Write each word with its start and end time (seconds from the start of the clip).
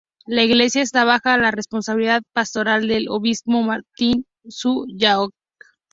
La 0.25 0.41
iglesia 0.43 0.81
esta 0.81 1.05
baja 1.05 1.37
la 1.37 1.51
responsabilidad 1.51 2.23
pastoral 2.33 2.87
del 2.87 3.07
obispo 3.07 3.61
Martin 3.61 4.25
Su 4.49 4.87
Yao-wen. 4.87 5.29